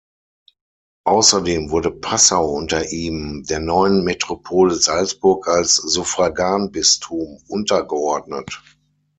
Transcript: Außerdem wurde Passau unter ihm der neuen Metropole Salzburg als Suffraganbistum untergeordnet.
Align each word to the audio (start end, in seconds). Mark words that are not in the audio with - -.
Außerdem 1.05 1.69
wurde 1.69 1.91
Passau 1.91 2.49
unter 2.55 2.91
ihm 2.91 3.43
der 3.47 3.59
neuen 3.59 4.03
Metropole 4.03 4.73
Salzburg 4.73 5.47
als 5.47 5.75
Suffraganbistum 5.75 7.37
untergeordnet. 7.47 8.59